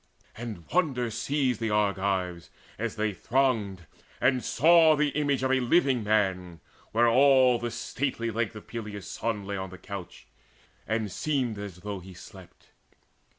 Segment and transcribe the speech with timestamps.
[0.35, 3.85] And wonder seized the Argives, as they thronged
[4.19, 6.59] And saw the image of a living man,
[6.91, 10.25] Where all the stately length of Peleus' son Lay on the couch,
[10.87, 12.71] and seemed as though he slept.